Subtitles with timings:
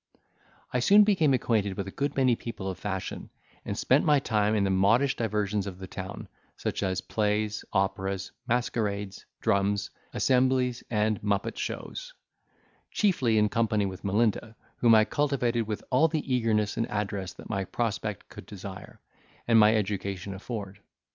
[0.73, 3.29] I soon became acquainted with a good many people of fashion,
[3.63, 6.27] and spent my time in the modish diversions of the town,
[6.57, 12.15] such as plays, operas, masquerades, drums, assemblies, and muppet shows;
[12.89, 17.47] chiefly in company with Melinda, whom I cultivated with all the eagerness and address that
[17.47, 18.99] my prospect could inspire,
[19.47, 20.79] and my education afford.